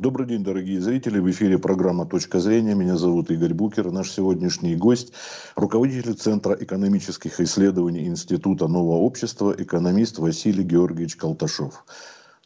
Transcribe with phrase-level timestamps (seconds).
[0.00, 1.18] Добрый день, дорогие зрители.
[1.18, 2.74] В эфире программа «Точка зрения».
[2.74, 3.90] Меня зовут Игорь Букер.
[3.90, 5.12] Наш сегодняшний гость–
[5.56, 11.84] руководитель Центра экономических исследований Института нового общества, экономист Василий Георгиевич Колташов.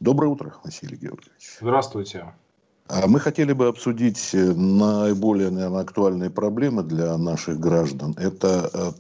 [0.01, 1.59] Доброе утро, Василий Георгиевич.
[1.61, 2.25] Здравствуйте.
[2.89, 8.17] А мы хотели бы обсудить э, наиболее наверное, актуальные проблемы для наших граждан.
[8.19, 8.91] Это э,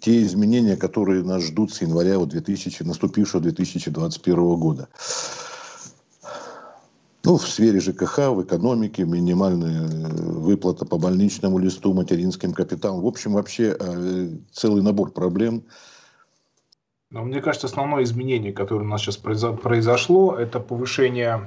[0.00, 4.88] те изменения, которые нас ждут с января 2000, наступившего 2021 года.
[7.24, 13.00] Ну, в сфере ЖКХ, в экономике, минимальная э, выплата по больничному листу, материнским капиталам.
[13.00, 15.62] В общем, вообще э, целый набор проблем.
[17.10, 21.46] Но мне кажется, основное изменение, которое у нас сейчас произошло, это повышение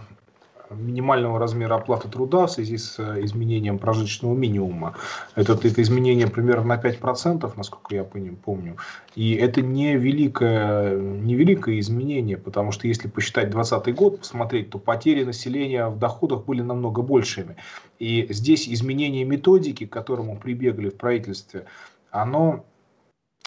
[0.70, 4.96] минимального размера оплаты труда в связи с э, изменением прожиточного минимума.
[5.36, 8.78] Это, это изменение примерно на 5%, насколько я помню.
[9.16, 14.80] И это не великое, не великое изменение, потому что если посчитать 2020 год, посмотреть, то
[14.80, 17.58] потери населения в доходах были намного большими.
[18.00, 21.66] И здесь изменение методики, к которому прибегли в правительстве,
[22.12, 22.66] оно,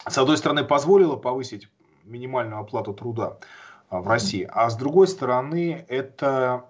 [0.07, 1.67] с одной стороны, позволило повысить
[2.05, 3.37] минимальную оплату труда
[3.89, 6.65] а, в России, а с другой стороны, это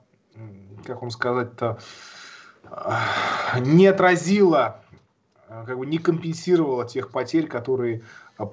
[0.85, 1.79] как вам сказать-то,
[3.59, 4.81] не отразила,
[5.47, 8.01] как бы не компенсировала тех потерь, которые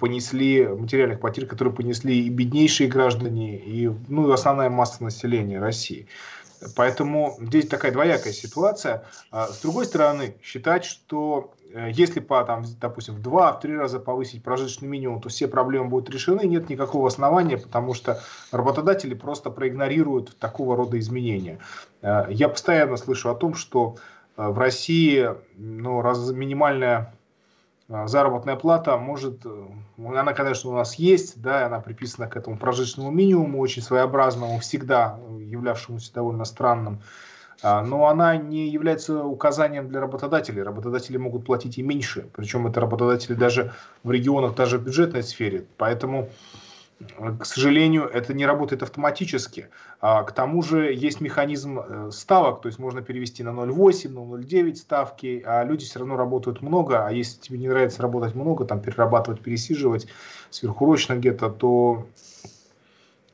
[0.00, 6.08] понесли, материальных потерь, которые понесли и беднейшие граждане, и ну, основная масса населения России.
[6.74, 9.04] Поэтому здесь такая двоякая ситуация.
[9.30, 13.76] А с другой стороны, считать, что Э, если по, там, допустим, в два, в три
[13.76, 18.20] раза повысить прожиточный минимум, то все проблемы будут решены, нет никакого основания, потому что
[18.52, 21.58] работодатели просто проигнорируют такого рода изменения.
[22.02, 23.96] Э, я постоянно слышу о том, что
[24.36, 27.14] э, в России ну, раз, минимальная
[27.88, 29.46] заработная плата может,
[29.98, 35.18] она, конечно, у нас есть, да, она приписана к этому прожиточному минимуму, очень своеобразному, всегда
[35.38, 37.00] являвшемуся довольно странным.
[37.62, 40.62] А, но она не является указанием для работодателей.
[40.62, 45.66] Работодатели могут платить и меньше, причем это работодатели даже в регионах, даже в бюджетной сфере.
[45.76, 46.28] Поэтому,
[46.98, 49.68] к сожалению, это не работает автоматически.
[50.00, 54.20] А, к тому же есть механизм э, ставок, то есть можно перевести на 0,8, на
[54.20, 58.64] 0,9 ставки, а люди все равно работают много, а если тебе не нравится работать много,
[58.64, 60.06] там перерабатывать, пересиживать
[60.48, 62.06] сверхурочно где-то, то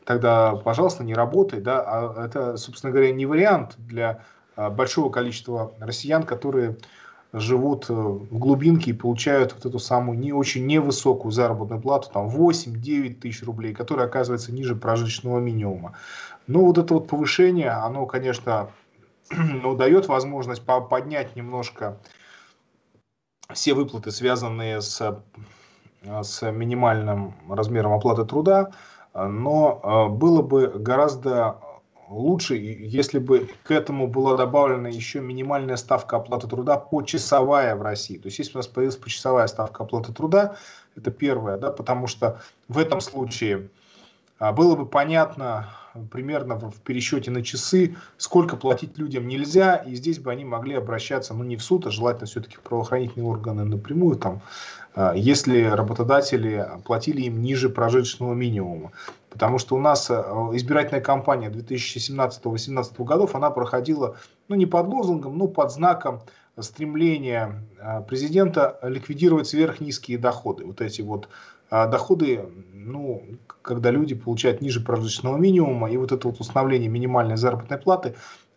[0.04, 4.24] тогда, пожалуйста, не работай, да, а это, собственно говоря, не вариант для
[4.56, 6.76] а, большого количества россиян, которые
[7.32, 12.28] живут э, в глубинке и получают вот эту самую не очень невысокую заработную плату, там
[12.28, 15.94] 8-9 тысяч рублей, которая оказывается ниже прожиточного минимума.
[16.46, 18.70] Ну, вот это вот повышение, оно, конечно,
[19.30, 21.98] ну, дает возможность поднять немножко
[23.52, 25.22] все выплаты, связанные с,
[26.02, 28.72] с минимальным размером оплаты труда,
[29.14, 31.58] но а, было бы гораздо
[32.12, 38.18] лучше, если бы к этому была добавлена еще минимальная ставка оплаты труда почасовая в России.
[38.18, 40.56] То есть, если у нас появилась почасовая ставка оплаты труда,
[40.96, 43.68] это первое, да, потому что в этом случае
[44.38, 45.68] а, было бы понятно
[46.10, 51.34] примерно в пересчете на часы, сколько платить людям нельзя, и здесь бы они могли обращаться,
[51.34, 54.42] ну не в суд, а желательно все-таки в правоохранительные органы напрямую, там,
[54.94, 58.92] а, если работодатели платили им ниже прожиточного минимума.
[59.30, 64.16] Потому что у нас а, избирательная кампания 2017-2018 годов, она проходила,
[64.48, 66.22] ну не под лозунгом, но под знаком
[66.58, 70.64] стремления а, президента ликвидировать сверхнизкие доходы.
[70.64, 71.28] Вот эти вот
[71.70, 73.24] доходы, ну,
[73.62, 78.14] когда люди получают ниже прожиточного минимума, и вот это вот установление минимальной заработной платы,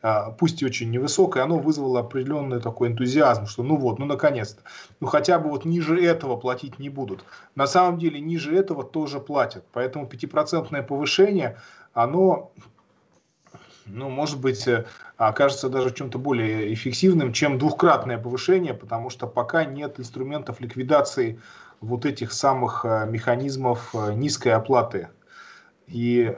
[0.08, 4.62] а, пусть и очень невысокое, оно вызвало определенный такой энтузиазм, что ну вот, ну наконец-то,
[5.00, 7.26] ну хотя бы вот ниже этого платить не будут.
[7.56, 11.58] На самом деле ниже этого тоже платят, поэтому 5% повышение,
[11.94, 12.52] оно
[13.86, 14.86] ну, может быть, э,
[15.18, 21.40] окажется даже чем-то более эффективным, чем двухкратное повышение, потому что пока нет инструментов ликвидации
[21.82, 25.10] вот этих самых э, механизмов э, низкой оплаты
[25.88, 26.36] и,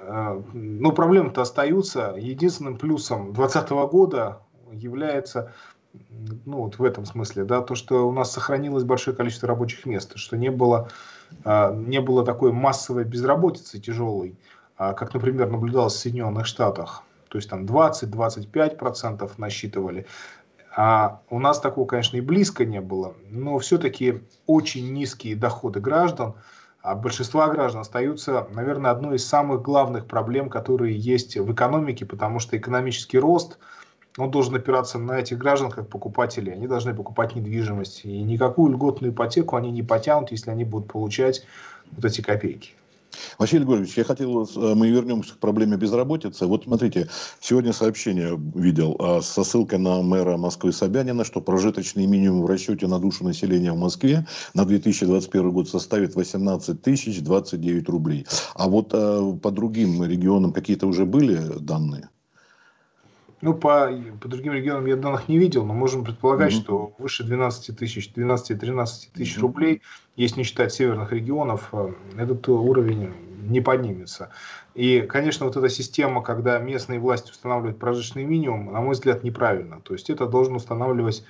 [0.51, 2.15] ну, проблемы-то остаются.
[2.17, 4.41] Единственным плюсом 2020 года
[4.73, 5.53] является,
[6.45, 10.17] ну, вот в этом смысле, да, то, что у нас сохранилось большое количество рабочих мест,
[10.17, 10.89] что не было,
[11.45, 14.35] не было такой массовой безработицы тяжелой,
[14.75, 17.03] а, как, например, наблюдалось в Соединенных Штатах.
[17.29, 20.05] То есть там 20-25% насчитывали.
[20.75, 26.35] А у нас такого, конечно, и близко не было, но все-таки очень низкие доходы граждан–
[26.87, 32.39] а большинства граждан остаются, наверное, одной из самых главных проблем, которые есть в экономике, потому
[32.39, 33.57] что экономический рост,
[34.17, 36.53] он должен опираться на этих граждан как покупателей.
[36.53, 38.05] Они должны покупать недвижимость.
[38.05, 41.45] И никакую льготную ипотеку они не потянут, если они будут получать
[41.91, 42.71] вот эти копейки.
[43.37, 46.45] Василий Григорьевич, я хотел, э, мы вернемся к проблеме безработицы.
[46.45, 47.09] Вот смотрите,
[47.39, 52.87] сегодня сообщение видел а, со ссылкой на мэра Москвы Собянина, что прожиточный минимум в расчете
[52.87, 58.25] на душу населения в Москве на 2021 год составит 18 тысяч 29 рублей.
[58.55, 62.09] А вот а, по другим регионам какие-то уже были данные?
[63.41, 66.61] Ну, по, по другим регионам я данных не видел, но можем предполагать, mm-hmm.
[66.61, 69.41] что выше 12 тысяч, 12-13 тысяч mm-hmm.
[69.41, 69.81] рублей,
[70.15, 73.13] если не считать северных регионов, э, этот уровень
[73.43, 74.31] не поднимется.
[74.73, 79.81] И, конечно, вот эта система, когда местные власти устанавливают прожиточный минимум, на мой взгляд, неправильно.
[79.81, 81.23] То есть это должен устанавливать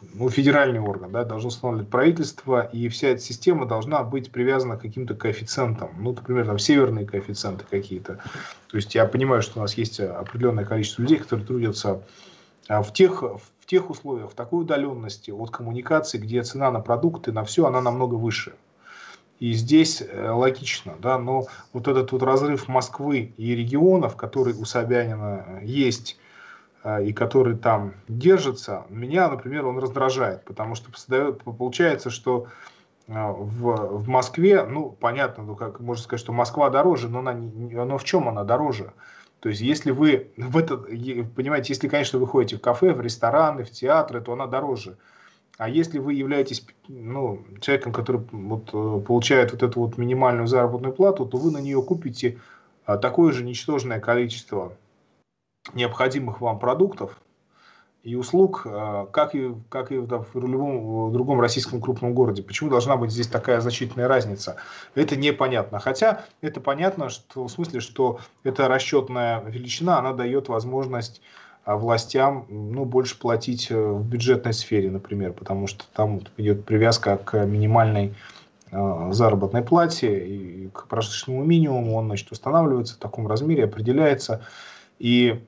[0.00, 4.82] ну, федеральный орган, да, должно устанавливать правительство, и вся эта система должна быть привязана к
[4.82, 8.20] каким-то коэффициентам, ну, например, там северные коэффициенты какие-то.
[8.68, 12.02] То есть я понимаю, что у нас есть определенное количество людей, которые трудятся
[12.68, 17.32] а, в тех, в тех условиях, в такой удаленности от коммуникации, где цена на продукты,
[17.32, 18.54] на все, она намного выше.
[19.40, 24.64] И здесь э, логично, да, но вот этот вот разрыв Москвы и регионов, который у
[24.64, 26.27] Собянина есть, а,
[26.84, 30.90] и который там держится, меня, например, он раздражает, потому что
[31.42, 32.46] получается, что
[33.08, 37.32] а, в, в Москве, ну, понятно, ну, как можно сказать, что Москва дороже, но, она,
[37.32, 38.92] но в чем она дороже?
[39.40, 40.86] То есть, если вы в этот,
[41.34, 44.98] понимаете, если, конечно, вы ходите в кафе, в рестораны, в театры, то она дороже.
[45.56, 50.92] А если вы являетесь ну, человеком, который вот, э, получает вот эту вот минимальную заработную
[50.92, 52.38] плату, то вы на нее купите
[52.84, 54.72] а, такое же ничтожное количество
[55.74, 57.18] необходимых вам продуктов
[58.02, 62.42] и услуг, э, как и, как и в любом в другом российском крупном городе.
[62.42, 64.56] Почему должна быть здесь такая значительная разница?
[64.94, 65.78] Это непонятно.
[65.78, 71.20] Хотя это понятно что, в смысле, что эта расчетная величина, она дает возможность
[71.68, 77.18] а, властям ну, больше платить э, в бюджетной сфере, например, потому что там идет привязка
[77.18, 78.14] к минимальной
[78.70, 84.46] э, заработной плате и к прожиточному минимуму, он значит, устанавливается в таком размере, определяется.
[84.98, 85.44] И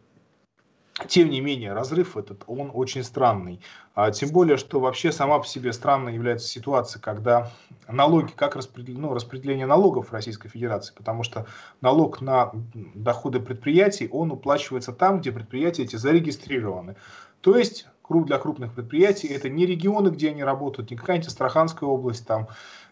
[1.09, 3.61] тем не менее, разрыв этот, он очень странный.
[3.95, 7.51] А, тем более, что вообще сама по себе странной является ситуация, когда
[7.89, 11.47] налоги, как распределение, ну, распределение налогов в Российской Федерации, потому что
[11.81, 16.97] налог на доходы предприятий, он уплачивается там, где предприятия эти зарегистрированы.
[17.41, 22.27] То есть для крупных предприятий это не регионы, где они работают, не какая-нибудь Астраханская область
[22.27, 22.49] там,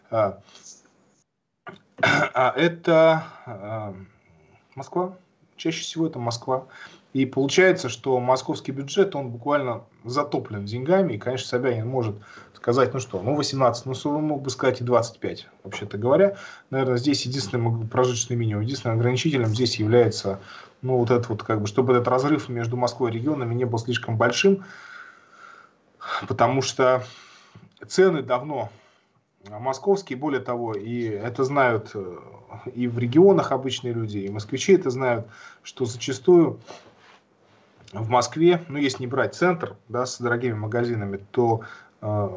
[0.09, 0.41] а,
[2.01, 3.93] а это а,
[4.75, 5.17] Москва.
[5.59, 6.67] Чаще всего это Москва.
[7.11, 11.13] И получается, что московский бюджет, он буквально затоплен деньгами.
[11.13, 12.15] И, конечно, Собянин может
[12.53, 16.37] сказать, ну что, ну 18, ну он мог бы сказать и 25, вообще-то говоря.
[16.69, 20.39] Наверное, здесь единственным прожиточный минимум, единственным ограничителем здесь является,
[20.81, 23.79] ну вот этот вот, как бы, чтобы этот разрыв между Москвой и регионами не был
[23.79, 24.63] слишком большим,
[26.27, 27.03] потому что
[27.85, 28.69] цены давно
[29.47, 32.17] московские, более того, и это знают э,
[32.73, 35.27] и в регионах обычные люди, и москвичи это знают,
[35.63, 36.59] что зачастую
[37.93, 41.61] в Москве, ну если не брать центр, да, с дорогими магазинами, то
[42.01, 42.29] э,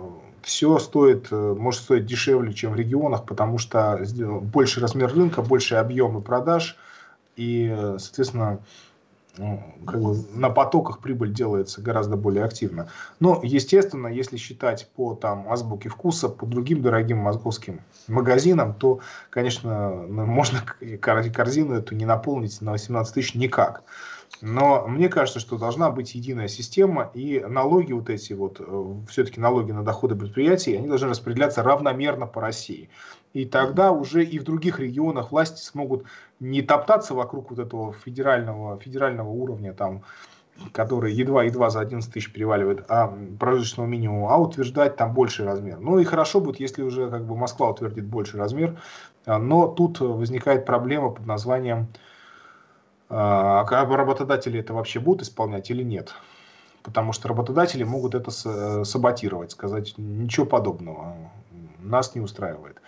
[0.42, 4.00] все стоит, э, может стоить дешевле, чем в регионах, потому что
[4.42, 6.76] больше размер рынка, больше объемы продаж,
[7.36, 8.60] и, э, соответственно,
[9.36, 12.88] как бы на потоках прибыль делается гораздо более активно.
[13.18, 19.00] Но, естественно, если считать по там, азбуке вкуса, по другим дорогим московским магазинам, то,
[19.30, 20.60] конечно, можно
[21.00, 23.82] корзину эту не наполнить на 18 тысяч никак.
[24.40, 29.40] Но мне кажется, что должна быть единая система, и налоги вот эти вот, э, все-таки
[29.40, 32.90] налоги на доходы предприятий, они должны распределяться равномерно по России.
[33.34, 36.04] И тогда уже и в других регионах власти смогут
[36.40, 40.02] не топтаться вокруг вот этого федерального, федерального уровня, там,
[40.72, 45.78] который едва-едва за 11 тысяч переваливает, а прожиточного минимума, а утверждать там больший размер.
[45.78, 48.78] Ну и хорошо будет, если уже как бы Москва утвердит больший размер,
[49.24, 51.88] а, но тут возникает проблема под названием
[53.14, 56.14] а работодатели это вообще будут исполнять или нет?
[56.82, 58.30] Потому что работодатели могут это
[58.84, 61.14] саботировать, сказать ничего подобного,
[61.80, 62.80] нас не устраивает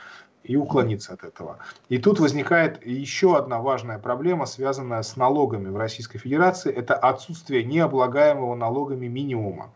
[0.43, 1.59] и уклониться от этого.
[1.89, 6.73] И тут возникает еще одна важная проблема, связанная с налогами в Российской Федерации.
[6.73, 9.73] Это отсутствие необлагаемого налогами минимума.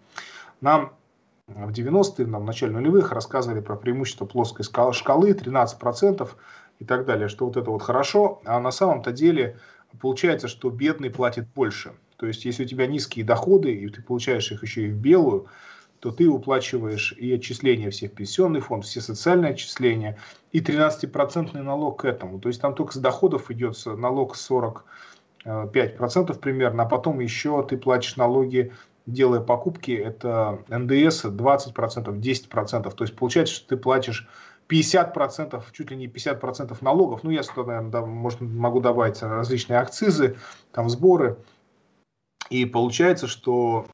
[0.60, 0.92] Нам
[1.46, 6.28] в 90-е, в начале нулевых рассказывали про преимущество плоской шкалы, 13%
[6.80, 9.58] и так далее, что вот это вот хорошо, а на самом-то деле
[10.00, 11.92] получается, что бедный платит больше.
[12.16, 15.46] То есть, если у тебя низкие доходы, и ты получаешь их еще и в белую,
[16.00, 20.18] то ты уплачиваешь и отчисления всех пенсионный фонд, все социальные отчисления,
[20.52, 22.38] и 13% налог к этому.
[22.38, 28.16] То есть там только с доходов идет налог 45% примерно, а потом еще ты платишь
[28.16, 28.72] налоги,
[29.06, 32.94] делая покупки, это НДС 20%, 10%.
[32.94, 34.28] То есть получается, что ты платишь
[34.68, 37.22] 50%, чуть ли не 50% налогов.
[37.22, 40.36] Ну, я сюда, наверное, да, может, могу добавить различные акцизы,
[40.72, 41.38] там сборы.
[42.50, 43.86] И получается, что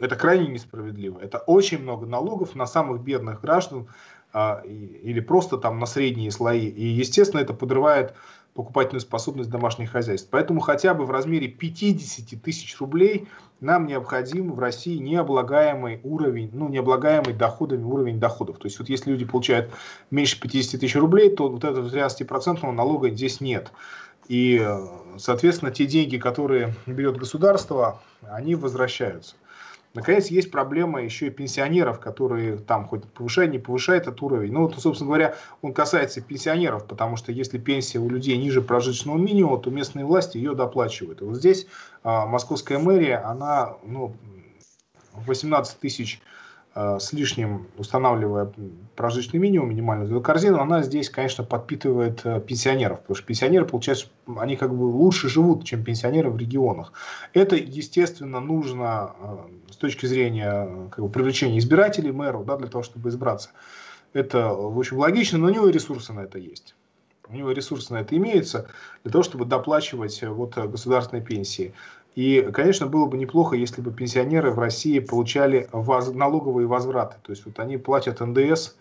[0.00, 1.18] это крайне несправедливо.
[1.20, 3.88] Это очень много налогов на самых бедных граждан
[4.32, 6.68] а, или просто там на средние слои.
[6.68, 8.14] И, естественно, это подрывает
[8.58, 10.26] покупательную способность домашних хозяйств.
[10.32, 13.28] Поэтому хотя бы в размере 50 тысяч рублей
[13.60, 18.58] нам необходим в России необлагаемый уровень, ну, необлагаемый доходами уровень доходов.
[18.58, 19.70] То есть вот если люди получают
[20.10, 23.70] меньше 50 тысяч рублей, то вот этого 13% налога здесь нет.
[24.26, 24.60] И,
[25.18, 29.36] соответственно, те деньги, которые берет государство, они возвращаются.
[29.98, 34.52] Наконец, есть проблема еще и пенсионеров, которые там хоть повышает, не повышает этот уровень.
[34.52, 39.18] Ну, вот, собственно говоря, он касается пенсионеров, потому что если пенсия у людей ниже прожиточного
[39.18, 41.20] минимума, то местные власти ее доплачивают.
[41.20, 41.66] И вот здесь
[42.04, 44.14] а, московская мэрия, она ну,
[45.26, 46.37] 18 тысяч Э,
[46.78, 48.52] с лишним, устанавливая
[48.94, 54.06] прожиточный минимум, минимальную корзину, она здесь, конечно, подпитывает э, пенсионеров, потому что пенсионеры, получается,
[54.36, 56.92] они как бы лучше живут, чем пенсионеры в регионах.
[57.32, 59.36] Это, естественно, нужно э,
[59.70, 63.50] с точки зрения как бы, привлечения избирателей мэру, да, для того, чтобы избраться.
[64.12, 66.74] Это, в общем, логично, но у него ресурсы на это есть.
[67.28, 68.68] У него ресурсы на это имеются
[69.04, 71.74] для того, чтобы доплачивать вот государственные пенсии.
[72.18, 77.14] И, конечно, было бы неплохо, если бы пенсионеры в России получали воз, налоговые возвраты.
[77.22, 78.74] То есть вот они платят НДС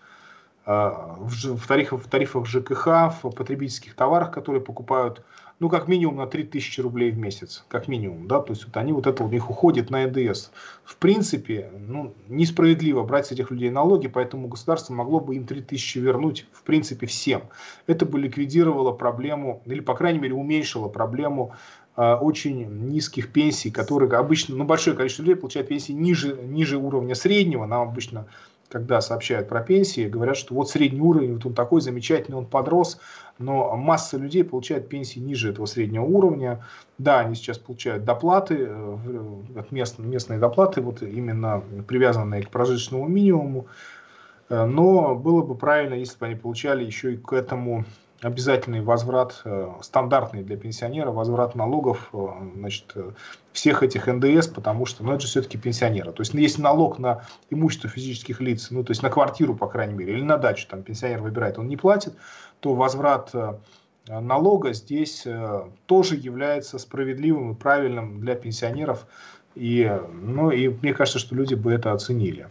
[0.66, 2.88] э, в, в, тарифах, в тарифах ЖКХ,
[3.22, 5.24] в потребительских товарах, которые покупают,
[5.60, 7.64] ну, как минимум на 3000 рублей в месяц.
[7.68, 10.50] Как минимум, да, то есть вот они вот это у них уходит на НДС.
[10.84, 16.00] В принципе, ну, несправедливо брать с этих людей налоги, поэтому государство могло бы им 3000
[16.00, 17.44] вернуть, в принципе, всем.
[17.86, 21.54] Это бы ликвидировало проблему, или, по крайней мере, уменьшило проблему
[21.98, 27.66] очень низких пенсий, которые обычно, ну, большое количество людей получает пенсии ниже, ниже уровня среднего.
[27.66, 28.28] Нам обычно,
[28.70, 33.00] когда сообщают про пенсии, говорят, что вот средний уровень, вот он такой замечательный, он подрос,
[33.40, 36.64] но масса людей получает пенсии ниже этого среднего уровня.
[37.00, 43.66] Да, они сейчас получают доплаты, э, местные, местные доплаты, вот именно привязанные к прожиточному минимуму,
[44.50, 47.86] э, но было бы правильно, если бы они получали еще и к этому
[48.22, 53.12] обязательный возврат, э, стандартный для пенсионера, возврат налогов э, значит, э,
[53.54, 56.12] всех этих НДС, потому что ну, это же все-таки пенсионеры.
[56.12, 59.68] То есть ну, есть налог на имущество физических лиц, ну то есть на квартиру, по
[59.68, 62.14] крайней мере, или на дачу, там пенсионер выбирает, он не платит,
[62.60, 63.32] то возврат
[64.08, 65.28] налога здесь
[65.86, 69.06] тоже является справедливым и правильным для пенсионеров.
[69.54, 72.48] И, ну, и мне кажется, что люди бы это оценили.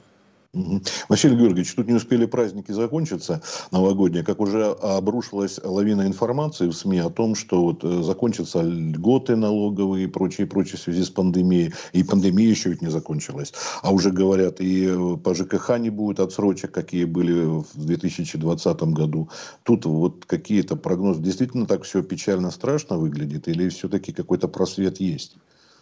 [1.09, 6.99] Василий Георгиевич, тут не успели праздники закончиться новогодние, как уже обрушилась лавина информации в СМИ
[6.99, 11.73] о том, что вот э, закончатся льготы налоговые и прочее, прочее в связи с пандемией.
[11.93, 13.53] И пандемия еще ведь не закончилась.
[13.83, 19.29] А уже говорят, и э, по ЖКХ не будет отсрочек, какие были в 2020 году.
[19.63, 21.23] Тут вот какие-то прогнозы.
[21.23, 23.49] Действительно так все печально, страшно выглядит?
[23.49, 25.37] Или все-таки какой-то просвет есть?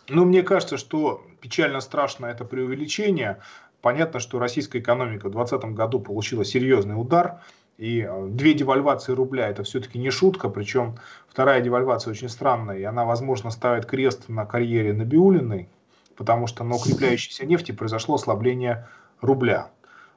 [0.09, 3.41] Ну, мне кажется, что печально страшно это преувеличение.
[3.85, 7.43] Понятно, что российская экономика в 2020 году получила серьезный удар,
[7.77, 10.97] и э, две девальвации рубля это все-таки не шутка, причем
[11.29, 15.69] вторая девальвация очень странная, и она, возможно, ставит крест на карьере Набиулиной,
[16.17, 18.89] потому что на укрепляющейся нефти произошло ослабление
[19.21, 19.71] рубля.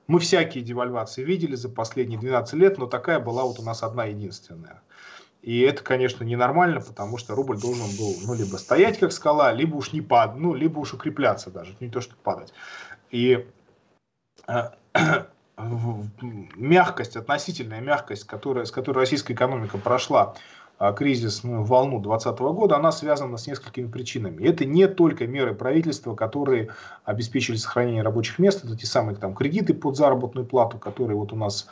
[0.08, 4.06] Мы всякие девальвации видели за последние 12 лет, но такая была вот у нас одна
[4.06, 4.82] единственная.
[5.42, 9.76] И это, конечно, ненормально, потому что рубль должен был ну, либо стоять как скала, либо
[9.76, 12.54] уж не падать, ну, либо уж укрепляться даже, не то что падать.
[13.12, 13.46] И
[16.56, 20.36] мягкость, относительная мягкость, которая, с которой российская экономика прошла
[20.80, 24.46] а, кризисную волну 2020 года, она связана с несколькими причинами.
[24.46, 26.70] Это не только меры правительства, которые
[27.04, 31.36] обеспечили сохранение рабочих мест, это те самые там, кредиты под заработную плату, которые вот у
[31.36, 31.68] нас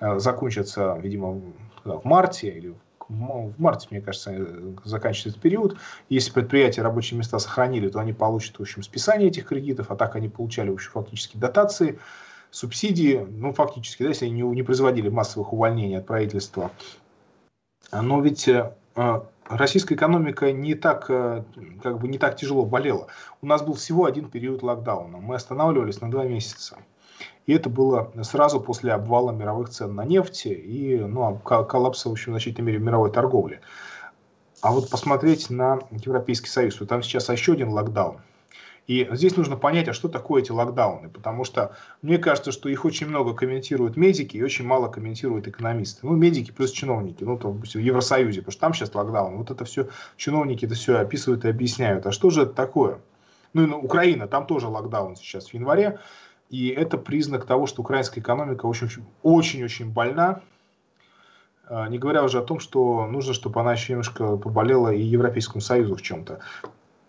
[0.00, 1.40] э, закончатся, видимо,
[1.84, 2.74] в марте или
[3.10, 5.76] в марте, мне кажется, э, заканчивается этот период.
[6.08, 10.16] Если предприятия рабочие места сохранили, то они получат, в общем, списание этих кредитов, а так
[10.16, 11.98] они получали, в общем, фактически дотации,
[12.50, 16.70] субсидии, ну, фактически, да, если они не, не производили массовых увольнений от правительства.
[17.92, 23.08] Но ведь э, э, российская экономика не так, как бы не так тяжело болела.
[23.42, 25.18] У нас был всего один период локдауна.
[25.18, 26.78] Мы останавливались на два месяца.
[27.50, 32.30] И это было сразу после обвала мировых цен на нефть и ну, коллапса, в общем,
[32.30, 33.60] в значительной мере мировой торговли.
[34.60, 38.18] А вот посмотреть на Европейский Союз, вот там сейчас еще один локдаун.
[38.86, 42.84] И здесь нужно понять, а что такое эти локдауны, потому что мне кажется, что их
[42.84, 46.06] очень много комментируют медики и очень мало комментируют экономисты.
[46.06, 49.38] Ну, медики плюс чиновники, ну, там, в Евросоюзе, потому что там сейчас локдаун.
[49.38, 52.06] Вот это все, чиновники это все описывают и объясняют.
[52.06, 53.00] А что же это такое?
[53.54, 55.98] Ну, Украина, там тоже локдаун сейчас в январе.
[56.50, 60.42] И это признак того, что украинская экономика очень-очень больна.
[61.70, 65.94] Не говоря уже о том, что нужно, чтобы она еще немножко поболела и Европейскому Союзу
[65.94, 66.40] в чем-то.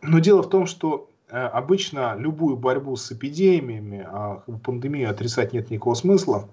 [0.03, 5.95] Но дело в том, что обычно любую борьбу с эпидемиями, а пандемию отрицать нет никакого
[5.95, 6.47] смысла,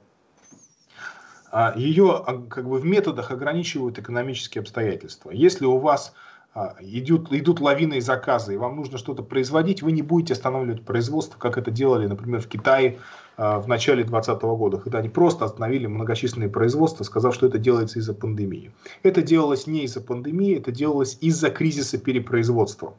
[1.50, 5.30] а ее как бы в методах ограничивают экономические обстоятельства.
[5.30, 6.37] Если у вас а,
[6.80, 11.58] идут, идут лавины заказы, и вам нужно что-то производить, вы не будете останавливать производство, как
[11.58, 12.98] это делали, например, в Китае
[13.36, 18.00] а, в начале 2020 года, когда они просто остановили многочисленные производства, сказав, что это делается
[18.00, 18.72] из-за пандемии.
[19.04, 22.94] Это делалось не из-за пандемии, это делалось из-за кризиса перепроизводства.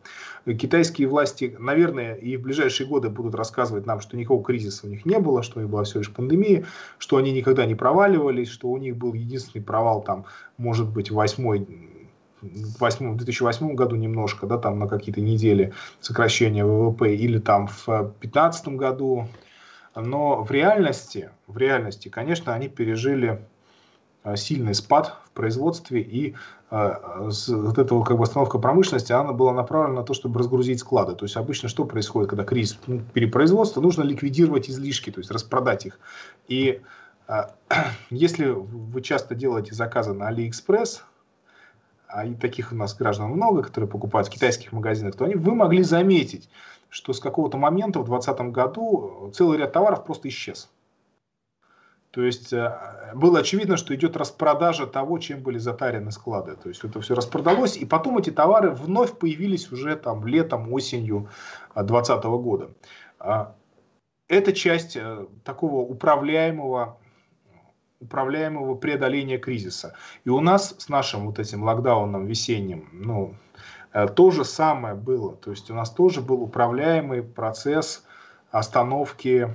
[0.46, 5.06] Китайские власти, наверное, и в ближайшие годы будут рассказывать нам, что никакого кризиса у них
[5.06, 6.66] не было, что у них была всего лишь пандемия,
[6.98, 10.26] что они никогда не проваливались, что у них был единственный провал, там,
[10.58, 11.68] может быть, восьмой
[12.42, 18.70] в 2008 году немножко, да, там на какие-то недели сокращения ВВП, или там в 2015
[18.70, 19.28] году.
[19.96, 23.42] Но в реальности, в реальности, конечно, они пережили
[24.24, 26.36] э, сильный спад в производстве, и
[26.72, 31.16] э, вот эта как бы остановка промышленности, она была направлена на то, чтобы разгрузить склады.
[31.16, 35.88] То есть обычно что происходит, когда кризис ну, перепроизводства, нужно ликвидировать излишки, то есть распродать
[35.88, 36.00] их.
[36.48, 36.82] И
[37.28, 37.44] э,
[38.12, 41.02] если вы часто делаете заказы на AliExpress,
[42.10, 45.54] а и таких у нас граждан много, которые покупают в китайских магазинах, то они, вы
[45.54, 46.50] могли заметить,
[46.90, 50.70] что с какого-то момента в 2020 году целый ряд товаров просто исчез.
[52.10, 56.56] То есть э, было очевидно, что идет распродажа того, чем были затарены склады.
[56.56, 61.30] То есть это все распродалось, и потом эти товары вновь появились уже там летом, осенью
[61.76, 62.72] 2020 года.
[63.20, 63.56] А,
[64.28, 66.98] это часть э, такого управляемого
[68.00, 69.94] управляемого преодоления кризиса.
[70.24, 73.36] И у нас с нашим вот этим локдауном весенним, ну,
[73.94, 75.36] э, то же самое было.
[75.36, 78.06] То есть у нас тоже был управляемый процесс
[78.52, 79.54] остановки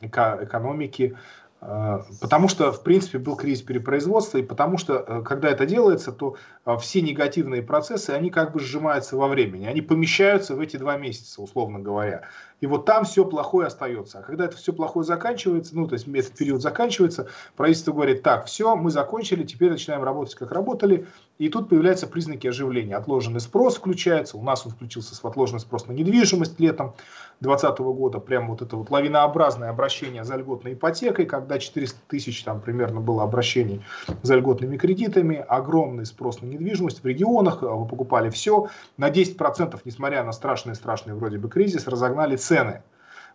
[0.00, 1.16] экономики
[1.60, 6.12] Э, потому что, в принципе, был кризис перепроизводства, и потому что, э, когда это делается,
[6.12, 6.36] то
[6.80, 11.42] все негативные процессы, они как бы сжимаются во времени, они помещаются в эти два месяца,
[11.42, 12.22] условно говоря.
[12.60, 14.18] И вот там все плохое остается.
[14.18, 18.46] А когда это все плохое заканчивается, ну, то есть этот период заканчивается, правительство говорит, так,
[18.46, 21.06] все, мы закончили, теперь начинаем работать, как работали,
[21.38, 22.96] и тут появляются признаки оживления.
[22.96, 26.94] Отложенный спрос включается, у нас он включился с отложенный спрос на недвижимость летом
[27.40, 32.60] 2020 года, прям вот это вот лавинообразное обращение за льготной ипотекой, когда 400 тысяч там
[32.60, 33.84] примерно было обращений
[34.22, 40.24] за льготными кредитами, огромный спрос на недвижимость в регионах, вы покупали все, на 10%, несмотря
[40.24, 42.82] на страшный-страшный вроде бы кризис, разогнали цены.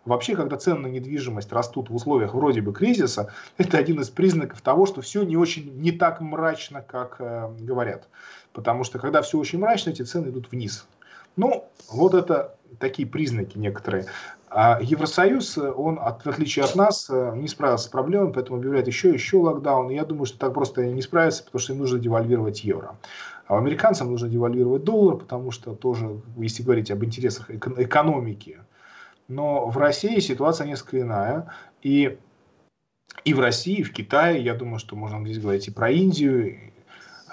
[0.04, 4.60] Вообще, когда цены на недвижимость растут в условиях вроде бы кризиса, это один из признаков
[4.60, 8.08] того, что все не очень не так мрачно, как э, говорят.
[8.52, 10.86] Потому что когда все очень мрачно, эти цены идут вниз.
[11.36, 14.06] Ну, вот это такие признаки некоторые.
[14.48, 18.86] А Евросоюз, он, от, в отличие от нас, э, не справился с проблемой, поэтому объявляет
[18.86, 19.88] еще и еще локдаун.
[19.90, 22.96] я думаю, что так просто не справится, потому что им нужно девальвировать евро.
[23.46, 28.60] А американцам нужно девальвировать доллар, потому что тоже, если говорить об интересах экономики,
[29.28, 31.50] но в России ситуация несколько иная.
[31.82, 32.18] И,
[33.24, 36.72] и в России, и в Китае, я думаю, что можно здесь говорить и про Индию,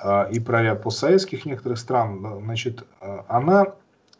[0.01, 3.75] а, и про ряд постсоветских некоторых стран, значит, а, она,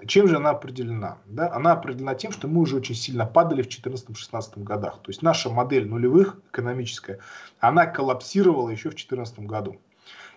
[0.06, 1.18] чем же она определена?
[1.26, 1.52] Да?
[1.54, 5.00] Она определена тем, что мы уже очень сильно падали в 2014-2016 годах.
[5.02, 7.20] То есть наша модель нулевых экономическая,
[7.60, 9.78] она коллапсировала еще в 2014 году.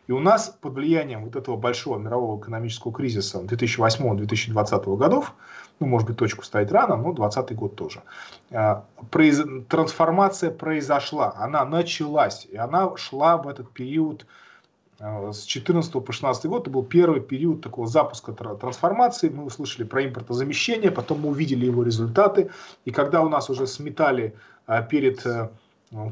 [0.07, 5.35] И у нас под влиянием вот этого большого мирового экономического кризиса 2008-2020 годов,
[5.81, 8.03] ну, может быть, точку ставить рано, но 2020 год тоже,
[8.51, 9.41] а, произ...
[9.69, 14.27] трансформация произошла, она началась, и она шла в этот период
[15.01, 19.85] а, с 14 по 16 год, это был первый период такого запуска трансформации, мы услышали
[19.85, 22.51] про импортозамещение, потом мы увидели его результаты,
[22.85, 24.35] и когда у нас уже сметали
[24.67, 25.49] а, перед э,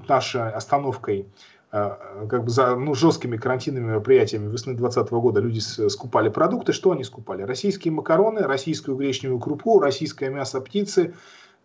[0.08, 1.26] нашей остановкой
[1.72, 6.74] как бы за ну, жесткими карантинными мероприятиями весны 2020 года люди скупали продукты.
[6.74, 7.42] Что они скупали?
[7.42, 11.14] Российские макароны, российскую гречневую крупу, российское мясо птицы,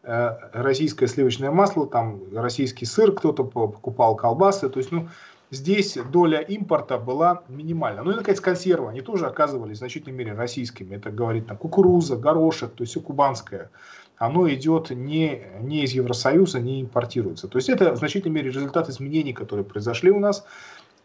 [0.03, 4.69] э, российское сливочное масло, там российский сыр, кто-то покупал колбасы.
[4.69, 5.09] То есть, ну,
[5.51, 8.01] здесь доля импорта была минимальна.
[8.01, 10.95] Ну и, наконец, консервы, они тоже оказывались в значительной мере российскими.
[10.95, 13.71] Это говорит там кукуруза, горошек, то есть все кубанское
[14.17, 17.47] оно идет не, не из Евросоюза, не импортируется.
[17.47, 20.45] То есть это в значительной мере результат изменений, которые произошли у нас,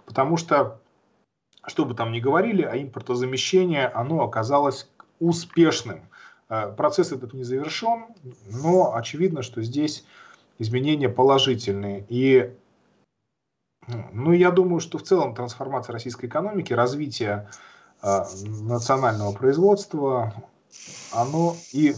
[0.06, 0.80] потому что,
[1.66, 4.88] что бы там ни говорили, а импортозамещение, оно оказалось
[5.20, 6.00] успешным.
[6.48, 8.06] Э, процесс этот не завершен,
[8.50, 10.04] но очевидно, что здесь
[10.58, 12.06] изменения положительные.
[12.08, 12.54] И
[14.12, 17.48] ну, я думаю, что в целом трансформация российской экономики, развитие
[18.02, 20.32] э, национального производства,
[21.12, 21.94] оно и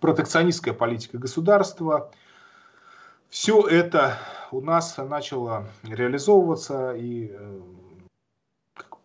[0.00, 2.10] протекционистская политика государства,
[3.28, 4.18] все это
[4.50, 7.60] у нас начало реализовываться, и э,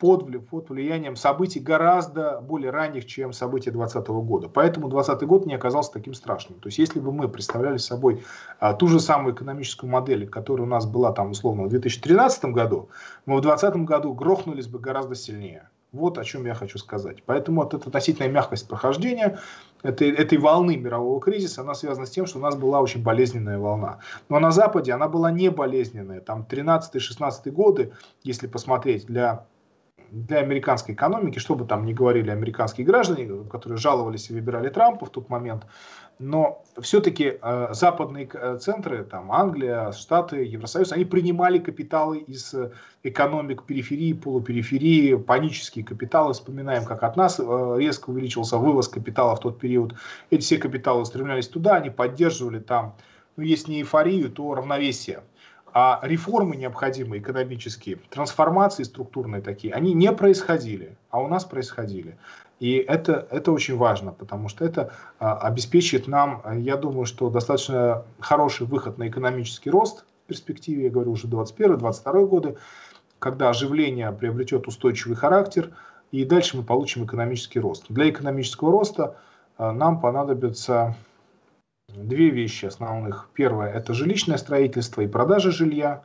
[0.04, 4.50] под, под влиянием событий гораздо более ранних, чем события 2020 года.
[4.50, 6.60] Поэтому 2020 год не оказался таким страшным.
[6.60, 8.24] То есть, если бы мы представляли собой
[8.60, 12.90] а, ту же самую экономическую модель, которая у нас была там условно в 2013 году,
[13.26, 15.70] мы в 2020 году грохнулись бы гораздо сильнее.
[15.94, 17.24] Вот о чем я хочу сказать.
[17.24, 19.40] Поэтому вот эта относительная мягкость прохождения
[19.84, 23.60] этой, этой волны мирового кризиса, она связана с тем, что у нас была очень болезненная
[23.60, 24.00] волна.
[24.28, 26.20] Но на Западе она была не болезненная.
[26.20, 29.46] Там 13-16 годы, если посмотреть для
[30.14, 35.08] для американской экономики, что бы там ни говорили американские граждане, которые жаловались и выбирали Трампа
[35.08, 35.66] в тот момент,
[36.20, 42.72] но все-таки э, западные э, центры, там Англия, Штаты, Евросоюз, они принимали капиталы из э,
[43.04, 46.34] экономик периферии, полупериферии, панические капиталы.
[46.34, 49.96] Вспоминаем, как от нас э, резко увеличился вывоз капитала в тот период.
[50.30, 52.96] Эти все капиталы устремлялись туда, они поддерживали там,
[53.36, 55.24] ну, если не эйфорию, то равновесие.
[55.76, 62.16] А реформы необходимые, экономические, трансформации структурные такие, они не происходили, а у нас происходили.
[62.64, 68.06] И это, это очень важно, потому что это а, обеспечит нам, я думаю, что достаточно
[68.22, 72.56] хороший выход на экономический рост в перспективе, я говорю уже 21-22 годы,
[73.20, 75.72] когда оживление приобретет устойчивый характер,
[76.14, 77.88] и дальше мы получим экономический рост.
[77.90, 79.18] Для экономического роста
[79.58, 80.96] а, нам понадобится
[81.90, 83.28] две вещи основных.
[83.34, 86.04] Первое– это жилищное строительство и продажа жилья,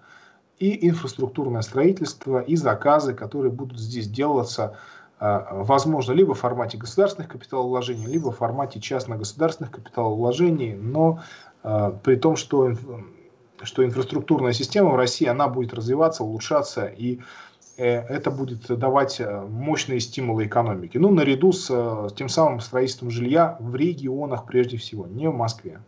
[0.59, 7.29] и инфраструктурное строительство, и заказы, которые будут здесь делаться, а, возможно, либо в формате государственных
[7.29, 11.21] капиталовложений, либо в формате частно-государственных капиталовложений, но
[11.63, 12.73] а, при том, что,
[13.63, 17.21] что инфраструктурная система в России, она будет развиваться, улучшаться, и
[17.77, 20.99] э, это будет давать э, мощные стимулы экономики.
[20.99, 25.81] Ну, наряду с, с тем самым строительством жилья в регионах прежде всего, не в Москве.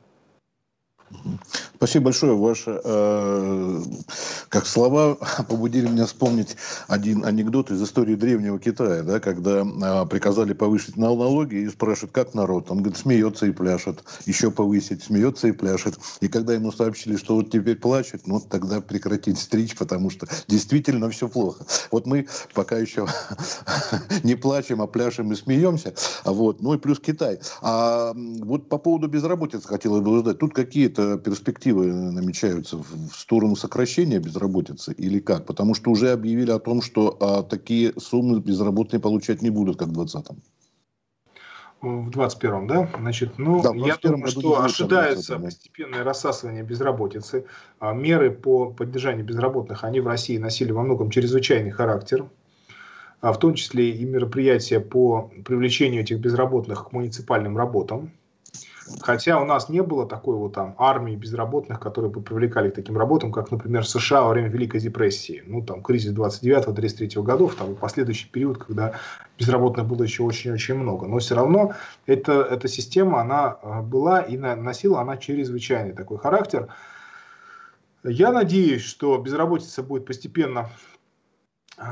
[1.80, 2.36] Спасибо большое.
[2.36, 3.82] Ваши э,
[4.50, 5.14] как слова
[5.48, 6.54] побудили меня вспомнить
[6.88, 12.34] один анекдот из истории древнего Китая, да, когда э, приказали повысить налоги и спрашивают, как
[12.34, 12.70] народ.
[12.70, 14.04] Он говорит, смеется и пляшет.
[14.26, 15.98] Еще повысить, смеется и пляшет.
[16.20, 21.08] И когда ему сообщили, что вот теперь плачет, ну тогда прекратить стричь, потому что действительно
[21.08, 21.64] все плохо.
[21.90, 23.06] Вот мы пока еще
[24.22, 25.94] не плачем, а пляшем и смеемся.
[26.26, 26.60] Вот.
[26.60, 27.40] Ну и плюс Китай.
[27.62, 30.38] А вот по поводу безработицы хотелось бы задать.
[30.38, 35.46] Тут какие-то перспективы перспективы намечаются в сторону сокращения безработицы или как?
[35.46, 39.88] Потому что уже объявили о том, что а, такие суммы безработные получать не будут, как
[39.88, 40.36] в 2020-м.
[41.82, 42.90] В 21-м, да?
[42.98, 47.46] Значит, ну, да, я думаю, что ожидается постепенное рассасывание безработицы.
[47.78, 52.26] А меры по поддержанию безработных, они в России носили во многом чрезвычайный характер
[53.22, 58.12] а в том числе и мероприятия по привлечению этих безработных к муниципальным работам.
[59.00, 62.96] Хотя у нас не было такой вот там армии безработных, которые бы привлекали к таким
[62.98, 65.42] работам, как, например, США во время Великой депрессии.
[65.46, 68.94] Ну, там, кризис 29-33 годов, там, последующий период, когда
[69.38, 71.06] безработных было еще очень-очень много.
[71.06, 71.74] Но все равно
[72.06, 76.68] эта, эта система, она э, была и носила она чрезвычайный такой характер.
[78.02, 80.70] Я надеюсь, что безработица будет постепенно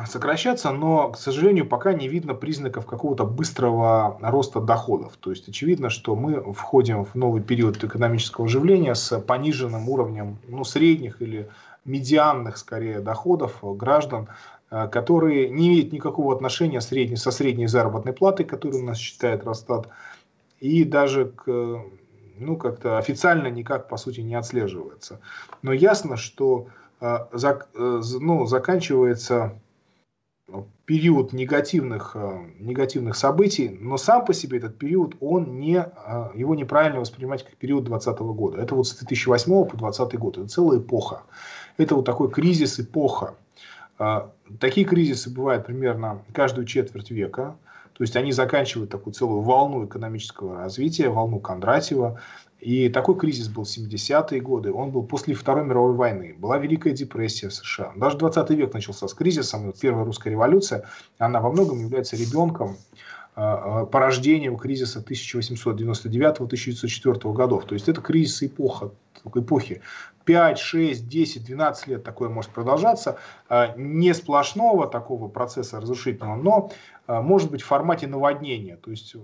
[0.06, 5.16] сокращаться, но, к сожалению, пока не видно признаков какого-то быстрого роста доходов.
[5.18, 10.64] То есть очевидно, что мы входим в новый период экономического оживления с пониженным уровнем ну,
[10.64, 11.48] средних или
[11.86, 14.28] медианных, скорее, доходов граждан,
[14.70, 19.44] э, которые не имеют никакого отношения средней, со средней заработной платой, которую у нас считает
[19.44, 19.88] Росстат,
[20.60, 21.82] и даже к
[22.40, 25.20] ну, как-то официально никак, по сути, не отслеживается.
[25.62, 26.68] Но ясно, что
[27.00, 29.58] э, зак, э, ну, заканчивается
[30.86, 36.54] период негативных, э, негативных событий, но сам по себе этот период, он не, э, его
[36.54, 38.58] неправильно воспринимать как период 2020 года.
[38.58, 41.22] Это вот с 2008 по 2020 год, это целая эпоха.
[41.76, 43.34] Это вот такой кризис, эпоха.
[43.98, 47.56] Э, такие кризисы бывают примерно каждую четверть века.
[47.98, 52.20] То есть они заканчивают такую целую волну экономического развития, волну Кондратьева.
[52.60, 56.36] И такой кризис был в 70-е годы, он был после Второй мировой войны.
[56.38, 57.92] Была Великая депрессия в США.
[57.96, 59.72] Даже 20 век начался с кризисом.
[59.80, 60.84] Первая русская революция,
[61.18, 62.76] она во многом является ребенком,
[63.34, 67.64] а, а, порождением кризиса 1899-1904 годов.
[67.66, 68.92] То есть это кризис эпоха,
[69.24, 69.82] эпохи.
[70.24, 73.18] 5, 6, 10, 12 лет такое может продолжаться.
[73.48, 76.70] А, не сплошного такого процесса разрушительного, но
[77.06, 78.76] может быть в формате наводнения.
[78.76, 79.16] То есть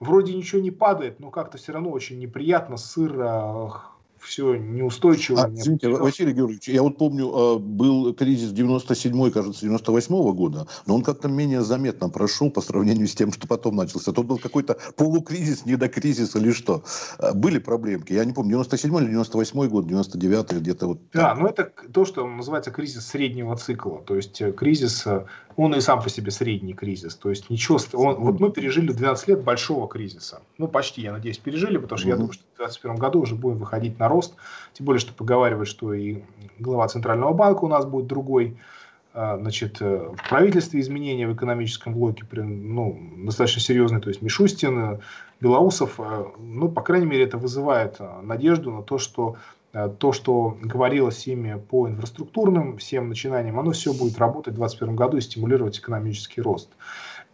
[0.00, 3.82] вроде ничего не падает, но как-то все равно очень неприятно, сыро,
[4.20, 5.42] все неустойчиво.
[5.42, 10.66] А, извините, Василий Георгиевич, я вот помню, а, был кризис 97 кажется, 98 -го года,
[10.86, 14.12] но он как-то менее заметно прошел по сравнению с тем, что потом начался.
[14.12, 16.82] Тут был какой-то полукризис, не до кризиса или что.
[17.18, 18.12] А, были проблемки.
[18.12, 20.98] Я не помню, 97 или 98 год, 99 где-то вот.
[21.12, 24.02] Да, но это то, что называется кризис среднего цикла.
[24.02, 25.26] То есть э, кризис, э,
[25.56, 27.16] он и сам по себе средний кризис.
[27.16, 30.40] То есть ничего, он, вот мы пережили 12 лет большого кризиса.
[30.56, 32.10] Ну, почти, я надеюсь, пережили, потому что mm-hmm.
[32.10, 34.34] я думаю, что в 2021 году уже будем выходить на рост.
[34.72, 36.22] Тем более, что поговаривают, что и
[36.58, 38.56] глава Центрального банка у нас будет другой.
[39.14, 45.00] А, значит, э, в правительстве изменения в экономическом блоке ну, достаточно серьезные, то есть Мишустин,
[45.40, 49.36] Белоусов, э, ну, по крайней мере, это вызывает э, надежду на то, что
[49.98, 55.18] то, что говорилось ими по инфраструктурным всем начинаниям, оно все будет работать в 2021 году
[55.18, 56.70] и стимулировать экономический рост.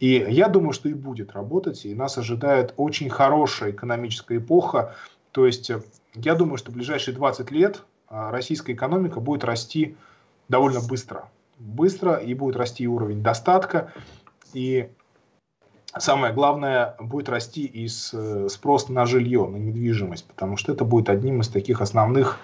[0.01, 4.95] И я думаю, что и будет работать, и нас ожидает очень хорошая экономическая эпоха,
[5.35, 5.69] то есть
[6.13, 9.97] я думаю, что в ближайшие 20 лет а, российская экономика будет расти
[10.47, 11.29] довольно быстро.
[11.59, 13.91] Быстро и будет расти уровень достатка.
[14.53, 14.89] И
[15.97, 21.09] самое главное, будет расти и э, спрос на жилье, на недвижимость, потому что это будет
[21.09, 22.39] одним из таких основных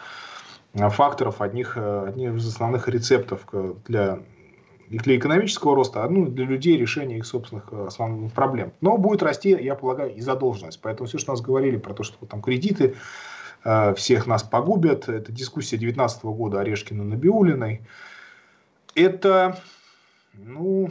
[0.73, 3.47] э, факторов, одних, э, одним из основных рецептов
[3.87, 4.19] для,
[4.97, 8.73] для экономического роста, а, ну, для людей решения их собственных основных проблем.
[8.81, 10.79] Но будет расти, я полагаю, и задолженность.
[10.81, 12.95] Поэтому все, что нас говорили про то, что там кредиты
[13.63, 15.07] Э, всех нас погубят.
[15.07, 17.81] Это дискуссия 2019 года Орешкина-Набиулиной.
[18.95, 19.59] Это,
[20.33, 20.89] ну,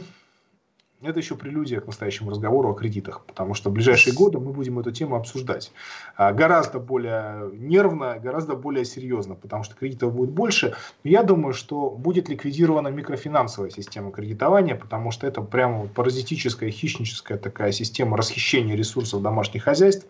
[1.09, 4.79] это еще прелюдия к настоящему разговору о кредитах, потому что в ближайшие годы мы будем
[4.79, 5.71] эту тему обсуждать
[6.15, 10.75] а, гораздо более нервно, гораздо более серьезно, потому что кредитов будет больше.
[11.03, 17.71] я думаю, что будет ликвидирована микрофинансовая система кредитования, потому что это прямо паразитическая, хищническая такая
[17.71, 20.05] система расхищения ресурсов домашних хозяйств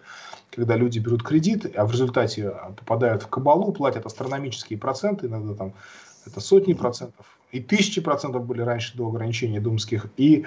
[0.53, 5.53] когда люди берут кредит, а в результате а, попадают в кабалу, платят астрономические проценты, иногда
[5.53, 5.73] там
[6.25, 10.45] это сотни процентов, и тысячи процентов были раньше до ограничения думских, и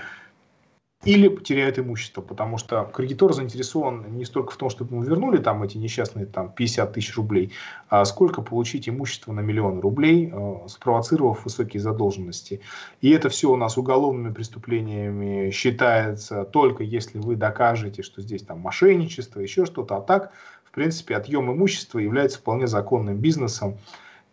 [1.04, 5.62] или теряют имущество, потому что кредитор заинтересован не столько в том, чтобы ему вернули там
[5.62, 7.52] эти несчастные там 50 тысяч рублей,
[7.88, 12.60] а сколько получить имущество на миллион рублей, э, спровоцировав высокие задолженности.
[13.00, 18.60] И это все у нас уголовными преступлениями считается только если вы докажете, что здесь там
[18.60, 20.32] мошенничество, еще что-то, а так,
[20.64, 23.78] в принципе, отъем имущества является вполне законным бизнесом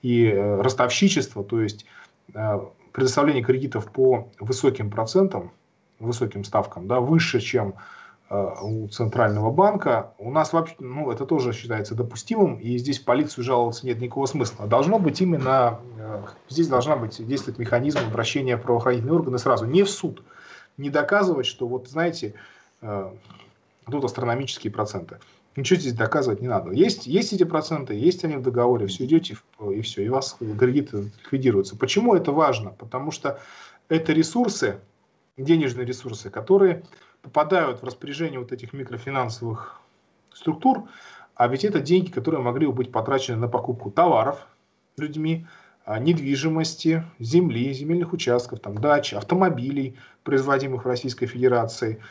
[0.02, 1.86] и э, ростовщичество, то есть
[2.34, 2.60] э,
[2.94, 5.52] предоставление кредитов по высоким процентам,
[6.06, 7.76] высоким ставкам, да, выше, чем
[8.30, 13.44] э, у Центрального банка, у нас вообще, ну, это тоже считается допустимым, и здесь полицию
[13.44, 14.68] жаловаться нет никакого смысла.
[14.68, 19.84] Должно быть именно, э, здесь должна быть действовать механизм обращения в правоохранительные органы сразу, не
[19.84, 20.24] в суд,
[20.78, 22.34] не доказывать, что вот, знаете,
[22.82, 23.12] э,
[23.90, 25.18] тут астрономические проценты.
[25.56, 26.72] Ничего здесь доказывать не надо.
[26.72, 31.12] Есть, есть эти проценты, есть они в договоре, все идете и все, и вас кредиты
[31.24, 31.76] ликвидируются.
[31.76, 32.70] Почему это важно?
[32.72, 33.38] Потому что
[33.90, 34.80] это ресурсы,
[35.42, 36.84] денежные ресурсы, которые
[37.22, 39.80] попадают в распоряжение вот этих микрофинансовых
[40.34, 40.84] структур,
[41.36, 44.48] а ведь это деньги, которые могли бы быть потрачены на покупку товаров
[44.98, 45.46] людьми,
[45.86, 52.02] а, недвижимости, земли, земельных участков, там, дач, автомобилей, производимых в Российской Федерации,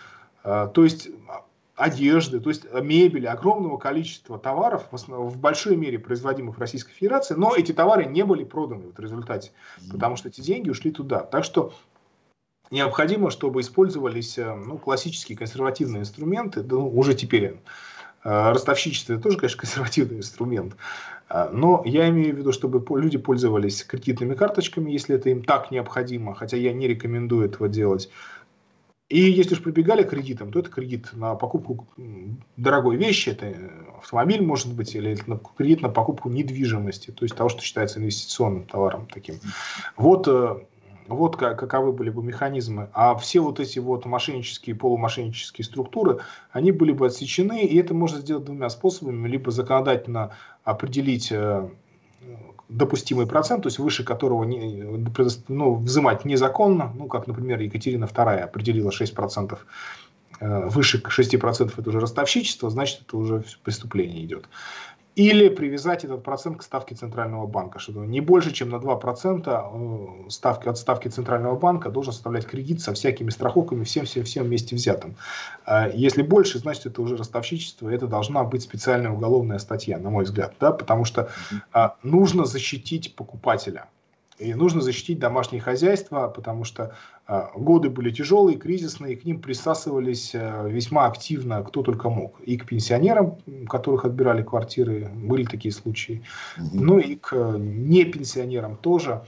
[0.43, 1.09] а, то есть
[1.77, 7.55] одежды, то есть мебели, огромного количества товаров, в большой мере производимых в Российской Федерации, но
[7.57, 9.53] эти товары не были проданы в результате,
[9.91, 11.21] потому что эти деньги ушли туда.
[11.21, 11.73] Так что
[12.71, 17.55] необходимо, чтобы использовались э, ну, классические консервативные инструменты, ну, уже теперь э,
[18.25, 20.77] ростовщичество это тоже, конечно, консервативный инструмент,
[21.29, 25.71] э, но я имею в виду, чтобы люди пользовались кредитными карточками, если это им так
[25.71, 28.09] необходимо, хотя я не рекомендую этого делать.
[29.09, 31.89] И если уж прибегали к кредитам, то это кредит на покупку
[32.57, 33.53] дорогой вещи, это
[33.99, 35.19] автомобиль может быть, или
[35.57, 39.41] кредит на покупку недвижимости, то есть того, что считается инвестиционным товаром таким.
[39.97, 40.29] Вот
[41.15, 42.89] вот как, каковы были бы механизмы.
[42.93, 46.21] А все вот эти вот мошеннические, полумошеннические структуры,
[46.53, 49.29] они были бы отсечены, и это можно сделать двумя способами.
[49.29, 50.33] Либо законодательно
[50.65, 51.69] определить э,
[52.69, 54.85] допустимый процент, то есть выше которого не,
[55.49, 59.59] ну, взимать незаконно, ну, как, например, Екатерина II определила 6%,
[60.41, 64.49] э, выше 6% это уже ростовщичество, значит, это уже преступление идет
[65.21, 70.31] или привязать этот процент к ставке Центрального банка, что не больше, чем на 2% э,
[70.31, 75.17] ставки, от ставки Центрального банка должен составлять кредит со всякими страховками, всем-всем-всем вместе взятым.
[75.67, 80.25] А если больше, значит, это уже ростовщичество, это должна быть специальная уголовная статья, на мой
[80.25, 81.29] взгляд, да, потому что
[81.73, 83.89] а, нужно защитить покупателя.
[84.41, 86.97] И нужно защитить домашнее хозяйство, потому что
[87.29, 92.41] э, годы были тяжелые, кризисные, к ним присасывались э, весьма активно кто только мог.
[92.41, 93.37] И к пенсионерам,
[93.69, 96.23] которых отбирали квартиры, были такие случаи,
[96.57, 99.23] ну и к не пенсионерам тоже.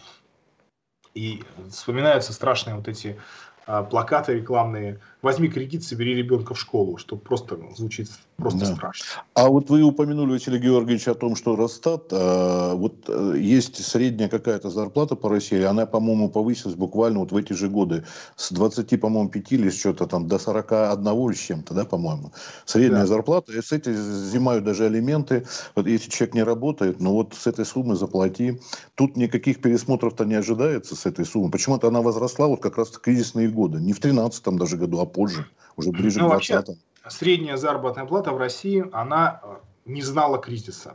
[1.14, 3.18] И вспоминаются страшные вот эти
[3.66, 8.74] а, плакаты рекламные «Возьми кредит, собери ребенка в школу», что просто звучит просто да.
[8.74, 9.06] страшно.
[9.34, 14.28] А вот вы упомянули, Василий Георгиевич, о том, что Росстат, а, вот э, есть средняя
[14.28, 18.04] какая-то зарплата по России, она, по-моему, повысилась буквально вот в эти же годы
[18.36, 22.32] с 20, по-моему, 5 или что-то там до 41 или с чем-то, да, по-моему.
[22.64, 23.06] Средняя да.
[23.06, 27.46] зарплата, и с этим взимают даже алименты, вот если человек не работает, ну вот с
[27.46, 28.60] этой суммы заплати.
[28.94, 31.50] Тут никаких пересмотров-то не ожидается с этой суммы.
[31.50, 35.06] Почему-то она возросла вот как раз в кризисные годы, не в 13 даже году, а
[35.06, 36.76] позже, уже ближе ну, к 20 -м.
[37.08, 40.94] Средняя заработная плата в России, она э, не знала кризиса.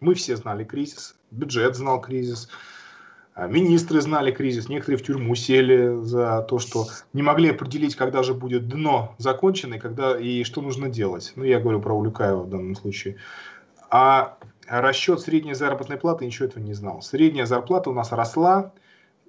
[0.00, 2.48] Мы все знали кризис, бюджет знал кризис,
[3.36, 8.24] э, министры знали кризис, некоторые в тюрьму сели за то, что не могли определить, когда
[8.24, 11.32] же будет дно закончено и, когда, и что нужно делать.
[11.36, 13.16] Ну, я говорю про Улюкаева в данном случае.
[13.88, 17.02] А расчет средней заработной платы ничего этого не знал.
[17.02, 18.72] Средняя зарплата у нас росла,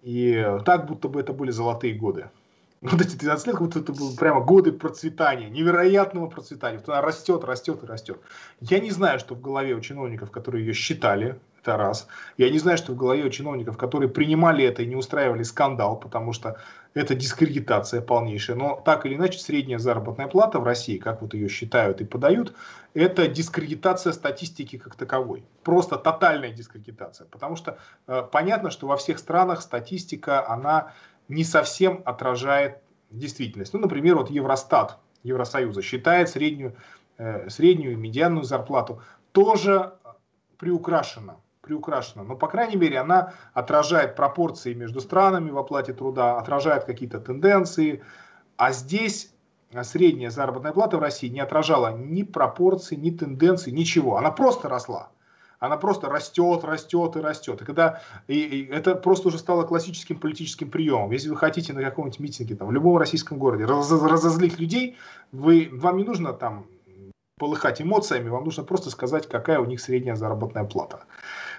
[0.01, 2.31] и так, будто бы это были золотые годы
[2.81, 6.77] вот эти 12 лет, вот это было прямо годы процветания, невероятного процветания.
[6.77, 8.19] Вот она растет, растет и растет.
[8.59, 12.07] Я не знаю, что в голове у чиновников, которые ее считали, это раз.
[12.37, 15.99] Я не знаю, что в голове у чиновников, которые принимали это и не устраивали скандал,
[15.99, 16.57] потому что
[16.93, 18.55] это дискредитация полнейшая.
[18.55, 22.53] Но так или иначе, средняя заработная плата в России, как вот ее считают и подают,
[22.93, 25.43] это дискредитация статистики как таковой.
[25.63, 27.27] Просто тотальная дискредитация.
[27.27, 30.93] Потому что э, понятно, что во всех странах статистика, она
[31.27, 33.73] не совсем отражает действительность.
[33.73, 36.75] Ну, например, вот Евростат Евросоюза считает среднюю,
[37.17, 39.93] э, среднюю медианную зарплату тоже
[40.57, 42.23] приукрашена, приукрашена.
[42.23, 48.03] Но, по крайней мере, она отражает пропорции между странами в оплате труда, отражает какие-то тенденции.
[48.57, 49.33] А здесь
[49.83, 54.17] средняя заработная плата в России не отражала ни пропорций, ни тенденций, ничего.
[54.17, 55.09] Она просто росла
[55.59, 57.61] она просто растет, растет и растет.
[57.61, 61.11] И когда и, и это просто уже стало классическим политическим приемом.
[61.11, 64.97] Если вы хотите на каком-нибудь митинге там, в любом российском городе раз, разозлить людей,
[65.31, 66.67] вы, вам не нужно там
[67.37, 71.05] полыхать эмоциями, вам нужно просто сказать, какая у них средняя заработная плата.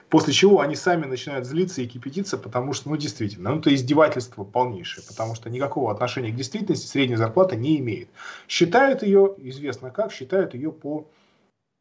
[0.08, 4.42] После чего они сами начинают злиться и кипятиться, потому что, ну, действительно, ну, это издевательство
[4.42, 8.08] полнейшее, потому что никакого отношения к действительности средняя зарплата не имеет.
[8.48, 11.06] Считают ее, известно как, считают ее по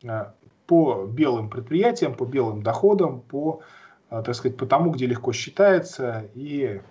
[0.03, 0.25] э,
[0.67, 3.61] по белым предприятиям, по белым доходам, по,
[4.11, 6.81] э, так сказать, по тому, где легко считается, и,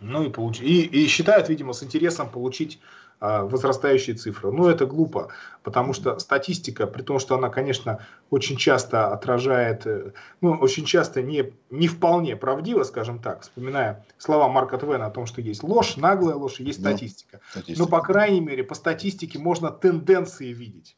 [0.00, 0.60] ну, и, получ...
[0.60, 2.80] и, и считают, видимо, с интересом получить
[3.20, 4.50] э, возрастающие цифры.
[4.50, 5.28] Но это глупо,
[5.62, 7.98] потому что статистика, при том, что она, конечно,
[8.30, 14.48] очень часто отражает, э, ну, очень часто не, не вполне правдиво, скажем так, вспоминая слова
[14.48, 17.40] Марка Твена о том, что есть ложь, наглая ложь, есть статистика.
[17.50, 17.78] статистика.
[17.78, 20.96] Но, по крайней мере, по статистике можно тенденции видеть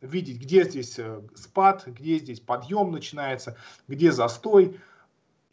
[0.00, 3.56] видеть, где здесь э, спад, где здесь подъем начинается,
[3.88, 4.76] где застой.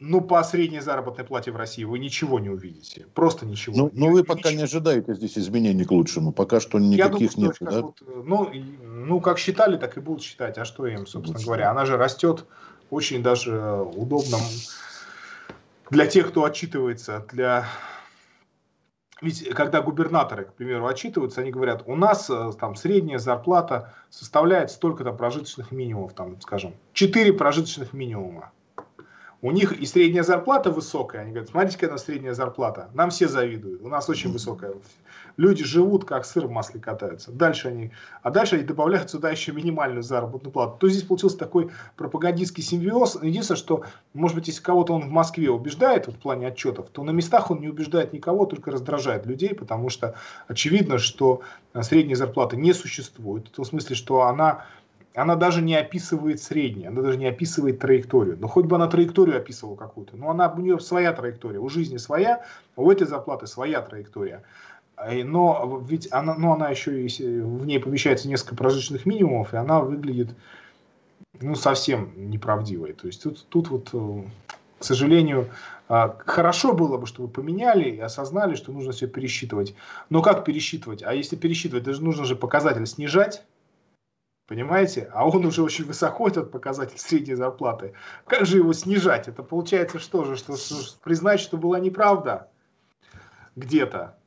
[0.00, 3.06] Ну, по средней заработной плате в России вы ничего не увидите.
[3.14, 3.76] Просто ничего.
[3.76, 4.58] Ну, но вы пока ничего.
[4.58, 6.30] не ожидаете здесь изменений к лучшему.
[6.30, 7.72] Пока что никаких думаю, нет.
[7.72, 7.82] Да?
[7.82, 8.52] Вот, э, ну,
[8.84, 10.56] ну, как считали, так и будут считать.
[10.58, 11.46] А что им, собственно Лучше.
[11.46, 11.70] говоря?
[11.70, 12.44] Она же растет
[12.90, 14.38] очень даже удобно
[15.90, 17.66] для тех, кто отчитывается, для
[19.20, 24.70] ведь когда губернаторы, к примеру, отчитываются, они говорят, у нас э, там средняя зарплата составляет
[24.70, 28.52] столько-то прожиточных минимумов, там, скажем, 4 прожиточных минимума
[29.40, 31.22] у них и средняя зарплата высокая.
[31.22, 32.90] Они говорят, смотрите, какая у нас средняя зарплата.
[32.94, 33.82] Нам все завидуют.
[33.82, 34.72] У нас очень высокая.
[35.36, 37.30] Люди живут, как сыр в масле катаются.
[37.30, 40.76] Дальше они, а дальше они добавляют сюда еще минимальную заработную плату.
[40.80, 43.18] То здесь получился такой пропагандистский симбиоз.
[43.22, 47.04] Единственное, что, может быть, если кого-то он в Москве убеждает вот, в плане отчетов, то
[47.04, 50.16] на местах он не убеждает никого, только раздражает людей, потому что
[50.48, 51.42] очевидно, что
[51.82, 53.46] средняя зарплата не существует.
[53.46, 54.64] В том смысле, что она
[55.14, 58.36] она даже не описывает среднее, она даже не описывает траекторию.
[58.38, 61.96] Но хоть бы она траекторию описывала какую-то, но она, у нее своя траектория, у жизни
[61.96, 62.44] своя,
[62.76, 64.42] у этой зарплаты своя траектория.
[65.24, 69.80] Но ведь она, ну, она еще и в ней помещается несколько прожиточных минимумов, и она
[69.80, 70.30] выглядит
[71.40, 72.92] ну, совсем неправдивой.
[72.94, 74.22] То есть тут, тут вот, э,
[74.78, 75.48] к сожалению,
[75.88, 79.74] а, хорошо было бы, чтобы поменяли и осознали, что нужно все пересчитывать.
[80.10, 81.02] Но как пересчитывать?
[81.02, 83.44] А если пересчитывать, даже нужно же показатель снижать,
[84.48, 85.10] Понимаете?
[85.12, 87.92] А он уже очень высоко, этот показатель средней зарплаты.
[88.26, 89.28] Как же его снижать?
[89.28, 90.36] Это получается что же?
[90.36, 92.48] Что, что признать, что была неправда
[93.56, 94.18] где-то.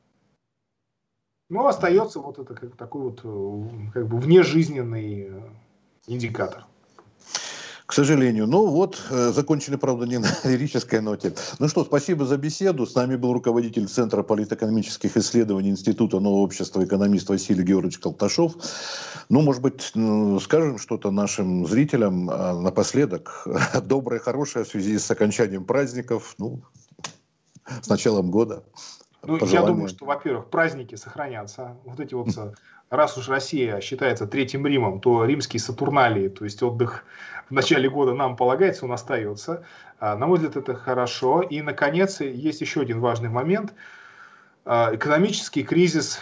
[1.50, 5.40] Ну, остается вот это как такой вот э, как бы внежизненный э,
[6.06, 6.66] индикатор.
[7.92, 8.46] К сожалению.
[8.46, 11.34] Ну вот, э, закончили, правда, не на лирической ноте.
[11.58, 12.86] Ну что, спасибо за беседу.
[12.86, 18.54] С нами был руководитель Центра политэкономических исследований Института нового общества экономист Василий Георгиевич Колташов.
[19.28, 19.92] Ну, может быть,
[20.42, 23.46] скажем что-то нашим зрителям а, напоследок.
[23.84, 26.34] Доброе, хорошее в связи с окончанием праздников.
[26.38, 26.62] Ну,
[27.82, 28.64] с началом года.
[29.22, 31.76] Ну, я думаю, что, во-первых, праздники сохранятся.
[31.84, 32.28] Вот эти вот,
[32.92, 37.04] раз уж Россия считается третьим Римом, то римские Сатурналии, то есть отдых
[37.48, 39.64] в начале года нам полагается, он остается.
[39.98, 41.40] А, на мой взгляд, это хорошо.
[41.40, 43.72] И, наконец, есть еще один важный момент.
[44.64, 46.20] А, экономический кризис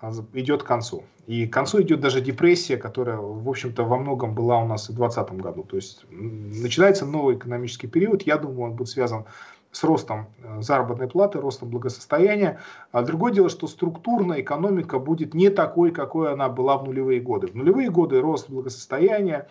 [0.00, 1.04] а, идет к концу.
[1.28, 4.92] И к концу идет даже депрессия, которая, в общем-то, во многом была у нас и
[4.92, 5.62] в 2020 году.
[5.62, 8.22] То есть начинается новый экономический период.
[8.22, 9.24] Я думаю, он будет связан
[9.72, 12.60] с ростом э, заработной платы, ростом благосостояния.
[12.92, 17.48] А другое дело, что структурная экономика будет не такой, какой она была в нулевые годы.
[17.48, 19.48] В нулевые годы рост благосостояния,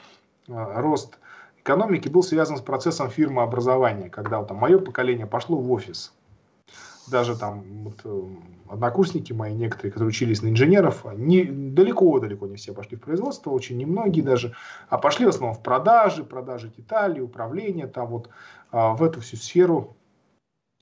[0.48, 1.18] э, рост
[1.60, 6.14] экономики был связан с процессом фирмообразования, когда там, мое поколение пошло в офис.
[7.08, 8.24] Даже там вот, э,
[8.70, 13.78] однокурсники мои, некоторые, которые учились на инженеров, не, далеко-далеко не все пошли в производство, очень
[13.78, 14.54] немногие даже,
[14.88, 18.30] а пошли в основном в продажи, продажи деталей, управление, там вот
[18.72, 19.96] а, в эту всю сферу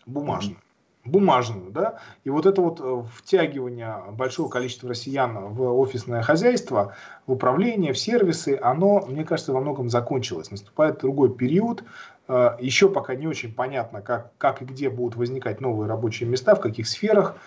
[0.05, 0.57] бумажную.
[1.05, 6.93] Бумажную, да, и вот это вот э, втягивание большого количества россиян в офисное хозяйство,
[7.25, 10.51] в управление, в сервисы, оно, мне кажется, во многом закончилось.
[10.51, 11.83] Наступает другой период,
[12.27, 16.53] э, еще пока не очень понятно, как, как и где будут возникать новые рабочие места,
[16.53, 17.37] в каких сферах,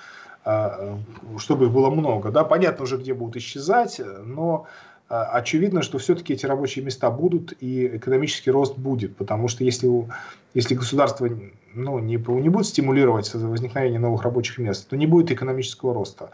[0.46, 0.96] э,
[1.38, 2.30] чтобы их было много.
[2.30, 2.44] Да?
[2.44, 4.66] Понятно уже, где будут исчезать, но
[5.12, 10.08] очевидно, что все-таки эти рабочие места будут и экономический рост будет, потому что если,
[10.54, 11.28] если государство
[11.74, 16.30] ну, не, не будет стимулировать возникновение новых рабочих мест, то не будет экономического роста.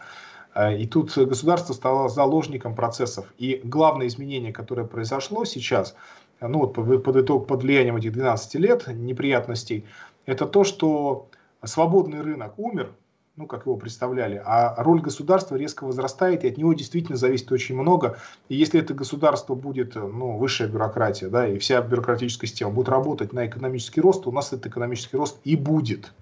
[0.53, 3.25] А, и тут государство стало заложником процессов.
[3.37, 5.95] И главное изменение, которое произошло сейчас,
[6.39, 9.85] ну вот под, итог, под влиянием этих 12 лет неприятностей,
[10.25, 11.27] это то, что
[11.65, 12.93] свободный рынок умер,
[13.35, 17.75] ну, как его представляли, а роль государства резко возрастает, и от него действительно зависит очень
[17.75, 18.17] много.
[18.49, 23.31] И если это государство будет, ну, высшая бюрократия, да, и вся бюрократическая система будет работать
[23.31, 26.13] на экономический рост, то у нас этот экономический рост и будет.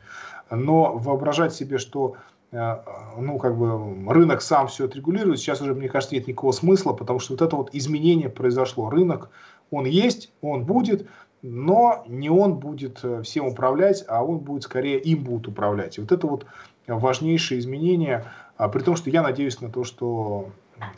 [0.51, 2.17] Но воображать себе, что
[2.51, 2.77] э,
[3.17, 7.19] ну, как бы рынок сам все отрегулирует, сейчас уже, мне кажется, нет никакого смысла, потому
[7.19, 8.89] что вот это вот изменение произошло.
[8.89, 9.29] Рынок,
[9.71, 11.07] он есть, он будет,
[11.41, 15.97] но не он будет э, всем управлять, а он будет скорее им будут управлять.
[15.97, 16.45] И вот это вот
[16.87, 18.25] важнейшие изменения,
[18.55, 20.49] а, при том, что я надеюсь на то, что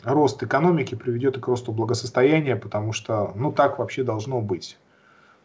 [0.04, 4.78] рост экономики приведет и к росту благосостояния, потому что, ну, так вообще должно быть.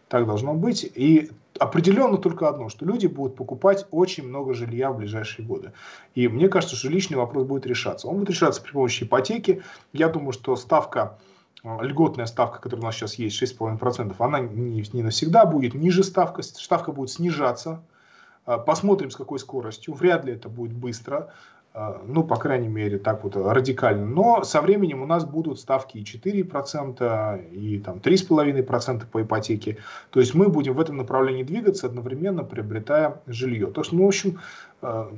[0.08, 0.84] Так должно быть.
[0.84, 5.72] И определенно только одно, что люди будут покупать очень много жилья в ближайшие годы.
[6.14, 8.08] И мне кажется, что жилищный вопрос будет решаться.
[8.08, 9.64] Он будет решаться при помощи ипотеки.
[9.94, 11.18] Я думаю, что ставка,
[11.64, 16.04] а, льготная ставка, которая у нас сейчас есть, 6,5%, она не, не навсегда будет ниже
[16.04, 16.44] ставка.
[16.44, 17.82] Ставка будет снижаться
[18.46, 19.94] посмотрим, с какой скоростью.
[19.94, 21.32] Вряд ли это будет быстро.
[21.78, 24.06] А, ну, по крайней мере, так вот радикально.
[24.06, 29.80] Но со временем у нас будут ставки и 4%, и там 3,5% по ипотеке.
[30.10, 33.68] То есть мы будем в этом направлении двигаться, одновременно приобретая жилье.
[33.68, 34.40] То, что, ну, в общем,
[34.82, 35.12] а,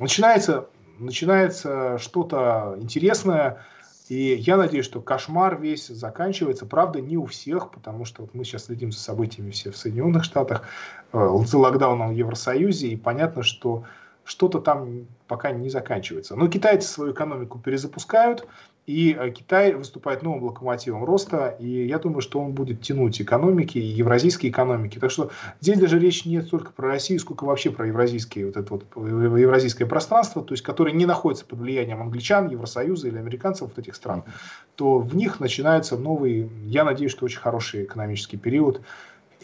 [0.00, 0.66] начинается,
[0.98, 3.64] начинается что-то интересное,
[4.08, 6.66] и я надеюсь, что кошмар весь заканчивается.
[6.66, 10.24] Правда, не у всех, потому что вот мы сейчас следим за событиями все в Соединенных
[10.24, 10.68] Штатах,
[11.12, 13.84] э, за локдауном в Евросоюзе, и понятно, что
[14.24, 16.36] что-то там пока не заканчивается.
[16.36, 18.46] Но китайцы свою экономику перезапускают,
[18.86, 23.78] и э, Китай выступает новым локомотивом роста, и я думаю, что он будет тянуть экономики,
[23.78, 24.98] и евразийские экономики.
[24.98, 25.30] Так что
[25.60, 29.40] здесь даже речь не столько про Россию, сколько вообще про евразийские, вот это вот э,
[29.40, 33.94] евразийское пространство, то есть которое не находится под влиянием англичан, Евросоюза или американцев вот этих
[33.94, 34.24] стран,
[34.76, 38.82] то в них начинается новый, я надеюсь, что очень хороший экономический период,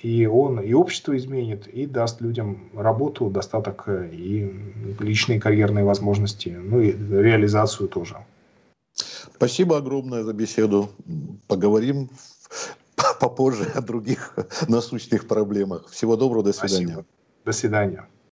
[0.02, 4.52] и он и общество изменит, и даст людям работу, достаток э, и
[4.98, 8.16] личные карьерные возможности, ну и реализацию тоже.
[9.40, 10.90] Спасибо огромное за беседу.
[11.48, 12.10] Поговорим
[13.20, 14.34] попозже о других
[14.68, 15.88] насущных проблемах.
[15.88, 16.92] Всего доброго, до свидания.
[16.92, 17.06] Спасибо.
[17.46, 18.08] До свидания.